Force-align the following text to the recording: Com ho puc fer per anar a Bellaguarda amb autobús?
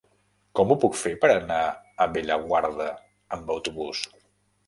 Com 0.59 0.71
ho 0.71 0.75
puc 0.83 0.95
fer 1.01 1.11
per 1.25 1.29
anar 1.33 1.59
a 2.05 2.09
Bellaguarda 2.15 2.87
amb 3.37 3.51
autobús? 3.57 4.01